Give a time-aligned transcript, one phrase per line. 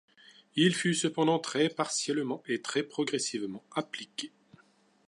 [0.55, 4.31] Il fut cependant très partiellement et très progressivement appliqué.